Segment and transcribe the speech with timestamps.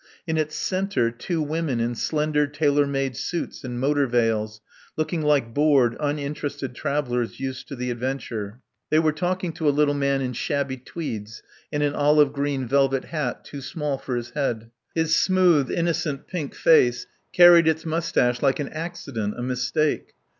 [0.25, 4.59] In its centre two women in slender tailor made suits and motor veils,
[4.97, 8.61] looking like bored uninterested travellers used to the adventure.
[8.89, 13.05] They were talking to a little man in shabby tweeds and an olive green velvet
[13.05, 14.71] hat too small for his head.
[14.95, 20.13] His smooth, innocent pink face carried its moustache like an accident, a mistake.